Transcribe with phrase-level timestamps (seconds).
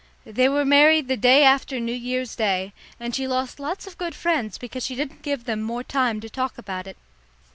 [0.25, 4.15] They were married the day after New Year's Day, and she lost lots of good
[4.15, 6.97] friends because she didn't give them more time to talk about it.